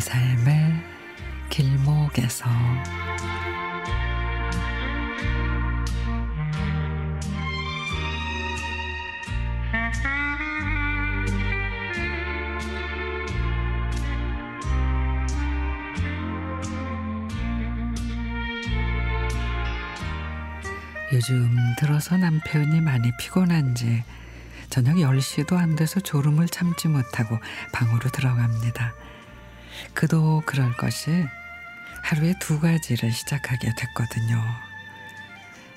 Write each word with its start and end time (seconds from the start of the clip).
삶의 0.00 0.82
길목에서 1.50 2.48
요즘 21.12 21.54
들어서 21.78 22.16
남편이 22.16 22.80
많이 22.80 23.12
피곤한지 23.18 24.02
저녁 24.70 24.94
10시도 24.94 25.58
안 25.58 25.76
돼서 25.76 26.00
졸음을 26.00 26.48
참지 26.48 26.88
못하고 26.88 27.38
방으로 27.72 28.08
들어갑니다. 28.10 28.94
그도 29.94 30.42
그럴 30.46 30.76
것이 30.76 31.26
하루에 32.02 32.34
두 32.40 32.60
가지를 32.60 33.12
시작하게 33.12 33.72
됐거든요. 33.76 34.42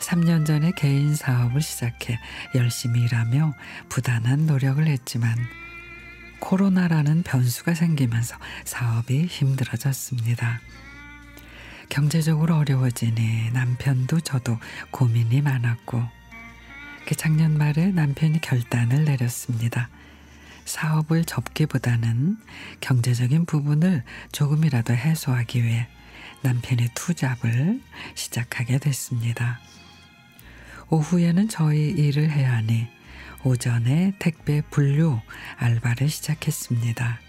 3년 0.00 0.46
전에 0.46 0.72
개인 0.76 1.14
사업을 1.14 1.60
시작해 1.60 2.18
열심히 2.54 3.02
일하며 3.02 3.54
부단한 3.88 4.46
노력을 4.46 4.86
했지만 4.86 5.36
코로나라는 6.40 7.24
변수가 7.24 7.74
생기면서 7.74 8.36
사업이 8.64 9.26
힘들어졌습니다. 9.26 10.60
경제적으로 11.88 12.56
어려워지니 12.56 13.50
남편도 13.52 14.20
저도 14.20 14.58
고민이 14.90 15.40
많았고 15.40 16.02
그 17.06 17.14
작년 17.14 17.56
말에 17.56 17.86
남편이 17.86 18.40
결단을 18.40 19.04
내렸습니다. 19.04 19.88
사업을 20.68 21.24
접기보다는 21.24 22.36
경제적인 22.80 23.46
부분을 23.46 24.04
조금이라도 24.32 24.94
해소하기 24.94 25.64
위해 25.64 25.88
남편의 26.42 26.90
투잡을 26.94 27.80
시작하게 28.14 28.78
됐습니다. 28.78 29.60
오후에는 30.90 31.48
저희 31.48 31.88
일을 31.88 32.30
해야 32.30 32.52
하니 32.52 32.86
오전에 33.44 34.14
택배 34.18 34.62
분류 34.70 35.20
알바를 35.56 36.08
시작했습니다. 36.08 37.20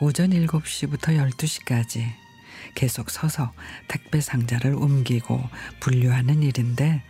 오전 0.00 0.30
7시부터 0.30 1.18
12시까지 1.18 2.06
계속 2.74 3.10
서서 3.10 3.52
택배 3.88 4.20
상자를 4.20 4.74
옮기고 4.74 5.42
분류하는 5.80 6.42
일인데 6.42 7.02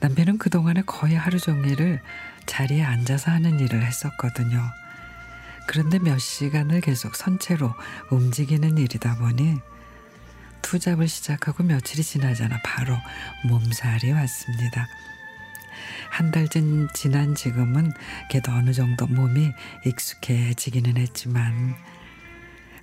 남편은 0.00 0.38
그동안에 0.38 0.82
거의 0.86 1.14
하루 1.14 1.38
종일을 1.38 2.00
자리에 2.46 2.82
앉아서 2.82 3.30
하는 3.30 3.60
일을 3.60 3.84
했었거든요. 3.84 4.62
그런데 5.66 5.98
몇 5.98 6.18
시간을 6.18 6.80
계속 6.80 7.14
선체로 7.14 7.74
움직이는 8.10 8.76
일이다 8.76 9.16
보니 9.18 9.58
투잡을 10.62 11.08
시작하고 11.08 11.62
며칠이 11.62 12.02
지나잖아 12.02 12.60
바로 12.62 12.96
몸살이 13.44 14.12
왔습니다. 14.12 14.88
한 16.10 16.30
달쯤 16.30 16.88
지난 16.92 17.34
지금은 17.34 17.92
걔도 18.30 18.52
어느 18.52 18.72
정도 18.72 19.06
몸이 19.06 19.52
익숙해지기는 19.86 20.96
했지만 20.96 21.76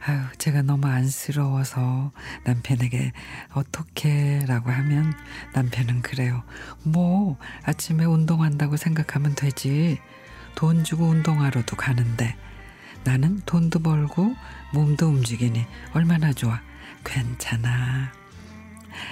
아유, 0.06 0.22
제가 0.38 0.62
너무 0.62 0.88
안쓰러워서 0.88 2.12
남편에게 2.46 3.12
어떻게 3.54 4.44
라고 4.46 4.72
하면 4.72 5.14
남편은 5.54 6.02
그래요. 6.02 6.44
뭐, 6.84 7.38
아침에 7.64 8.06
운동한다고 8.06 8.78
생각하면 8.78 9.36
되지. 9.36 10.00
돈 10.56 10.84
주고 10.84 11.06
운동하러도 11.06 11.76
가는데 11.76 12.36
나는 13.04 13.42
돈도 13.46 13.80
벌고 13.80 14.36
몸도 14.74 15.08
움직이니 15.08 15.66
얼마나 15.94 16.34
좋아. 16.34 16.60
괜찮아. 17.04 18.12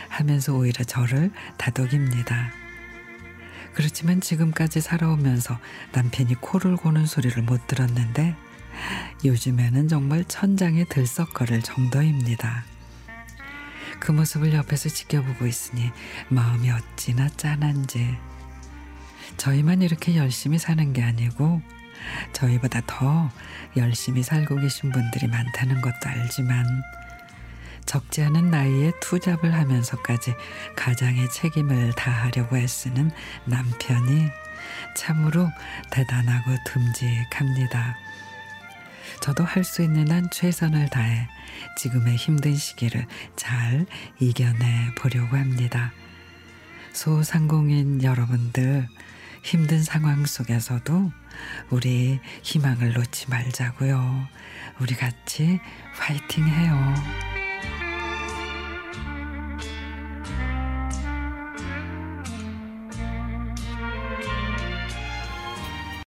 하면서 0.10 0.54
오히려 0.54 0.84
저를 0.84 1.32
다독입니다. 1.58 2.52
그렇지만 3.74 4.22
지금까지 4.22 4.82
살아오면서 4.82 5.60
남편이 5.92 6.36
코를 6.36 6.78
고는 6.78 7.06
소리를 7.06 7.42
못 7.44 7.68
들었는데 7.68 8.36
요즘에는 9.24 9.88
정말 9.88 10.24
천장에 10.26 10.86
들썩거릴 10.86 11.62
정도입니다. 11.62 12.64
그 14.00 14.12
모습을 14.12 14.54
옆에서 14.54 14.90
지켜보고 14.90 15.48
있으니 15.48 15.92
마음이 16.30 16.70
어찌나 16.72 17.30
짠한지. 17.30 18.18
저희만 19.38 19.82
이렇게 19.82 20.16
열심히 20.16 20.58
사는 20.58 20.94
게 20.94 21.04
아니고 21.04 21.62
저희보다 22.34 22.82
더 22.86 23.32
열심히 23.78 24.24
살고 24.24 24.58
계신 24.58 24.92
분들이 24.92 25.28
많다는 25.28 25.82
것도 25.82 25.98
알지만 26.04 26.84
적지 27.86 28.24
않은 28.24 28.50
나이에 28.50 28.92
투잡을 29.00 29.54
하면서까지 29.54 30.34
가장의 30.76 31.30
책임을 31.32 31.94
다하려고 31.94 32.58
애쓰는 32.58 33.12
남편이 33.46 34.30
참으로 34.96 35.50
대단하고 35.92 36.52
듬직합니다. 36.66 37.96
저도 39.22 39.44
할 39.44 39.64
수 39.64 39.82
있는 39.82 40.12
한 40.12 40.30
최선을 40.32 40.90
다해 40.90 41.28
지금의 41.78 42.16
힘든 42.16 42.56
시기를 42.56 43.06
잘 43.36 43.86
이겨내 44.20 44.94
보려고 44.96 45.38
합니다. 45.38 45.92
소상공인 46.94 48.04
여러분들 48.04 48.88
힘든 49.44 49.84
상황 49.84 50.26
속에서도 50.26 51.12
우리 51.70 52.20
희망을 52.44 52.94
놓지 52.94 53.30
말자고요. 53.30 54.28
우리 54.80 54.96
같이 54.96 55.60
파이팅 55.98 56.48
해요. 56.48 57.45